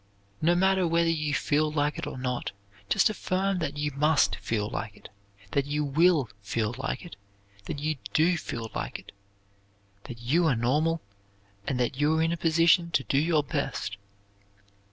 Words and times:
No 0.41 0.55
matter 0.55 0.87
whether 0.87 1.11
you 1.11 1.31
feel 1.35 1.71
like 1.71 1.99
it 1.99 2.07
or 2.07 2.17
not, 2.17 2.53
just 2.89 3.11
affirm 3.11 3.59
that 3.59 3.77
you 3.77 3.91
must 3.91 4.35
feel 4.37 4.67
like 4.67 4.97
it, 4.97 5.09
that 5.51 5.67
you 5.67 5.85
will 5.85 6.27
feel 6.41 6.73
like 6.79 7.05
it, 7.05 7.15
that 7.65 7.77
you 7.77 7.97
do 8.11 8.35
feel 8.35 8.71
like 8.73 8.97
it, 8.97 9.11
that 10.05 10.19
you 10.19 10.47
are 10.47 10.55
normal 10.55 11.01
and 11.67 11.79
that 11.79 11.97
you 12.01 12.17
are 12.17 12.23
in 12.23 12.31
a 12.31 12.35
position 12.35 12.89
to 12.89 13.03
do 13.03 13.19
your 13.19 13.43
best. 13.43 13.97